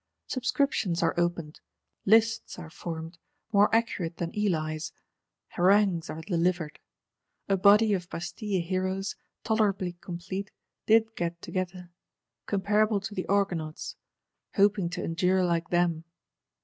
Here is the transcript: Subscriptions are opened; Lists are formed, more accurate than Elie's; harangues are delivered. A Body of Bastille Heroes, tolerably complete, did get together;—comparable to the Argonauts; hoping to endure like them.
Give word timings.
Subscriptions 0.25 1.03
are 1.03 1.13
opened; 1.15 1.59
Lists 2.07 2.57
are 2.57 2.71
formed, 2.71 3.19
more 3.53 3.69
accurate 3.71 4.17
than 4.17 4.33
Elie's; 4.35 4.91
harangues 5.49 6.09
are 6.09 6.21
delivered. 6.23 6.79
A 7.47 7.55
Body 7.55 7.93
of 7.93 8.09
Bastille 8.09 8.63
Heroes, 8.63 9.15
tolerably 9.43 9.93
complete, 10.01 10.49
did 10.87 11.15
get 11.15 11.39
together;—comparable 11.39 12.99
to 12.99 13.13
the 13.13 13.27
Argonauts; 13.27 13.95
hoping 14.55 14.89
to 14.89 15.03
endure 15.03 15.43
like 15.45 15.69
them. 15.69 16.03